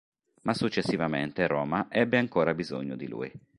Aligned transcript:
Ma 0.45 0.55
successivamente 0.55 1.45
Roma 1.45 1.85
ebbe 1.91 2.17
ancora 2.17 2.55
bisogno 2.55 2.95
di 2.95 3.07
lui. 3.07 3.31